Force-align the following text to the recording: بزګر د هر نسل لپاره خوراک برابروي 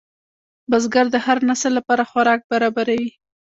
بزګر 0.69 1.05
د 1.11 1.15
هر 1.25 1.37
نسل 1.49 1.71
لپاره 1.77 2.03
خوراک 2.11 2.41
برابروي 2.51 3.09